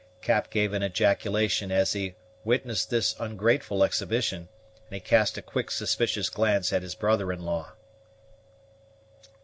[0.23, 4.49] Cap gave an ejaculation as he witnessed this ungrateful exhibition,
[4.89, 7.73] and he cast a quick suspicious glance at his brother in law.